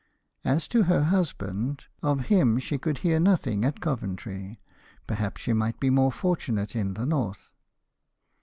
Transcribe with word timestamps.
As 0.43 0.67
to 0.69 0.85
her 0.85 1.03
husband, 1.03 1.85
of 2.01 2.21
him 2.21 2.57
she 2.57 2.79
could 2.79 2.97
hear 2.97 3.19
nothing 3.19 3.63
at 3.63 3.79
Coventry; 3.81 4.59
perhaps 5.05 5.41
she 5.41 5.53
might 5.53 5.79
be 5.79 5.91
more 5.91 6.11
fortunate 6.11 6.75
in 6.75 6.95
the 6.95 7.05
north. 7.05 7.51